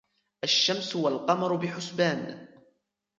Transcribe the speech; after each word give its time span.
الشمس 0.43 0.95
والقمر 0.95 1.55
بحسبان 1.57 2.47